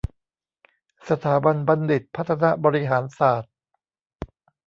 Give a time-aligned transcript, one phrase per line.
[1.09, 3.53] สถาบันบัณฑิตพัฒนบริหารศาสตร์